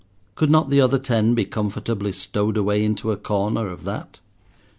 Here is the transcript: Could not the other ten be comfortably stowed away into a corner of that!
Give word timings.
Could 0.33 0.49
not 0.49 0.71
the 0.71 0.81
other 0.81 0.97
ten 0.97 1.35
be 1.35 1.45
comfortably 1.45 2.11
stowed 2.11 2.57
away 2.57 2.83
into 2.83 3.11
a 3.11 3.17
corner 3.17 3.67
of 3.69 3.83
that! 3.83 4.19